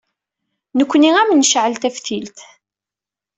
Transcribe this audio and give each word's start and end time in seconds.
Nekkni 0.77 1.11
ad 1.21 1.27
m-necɛel 1.29 1.75
taftilt. 1.81 2.37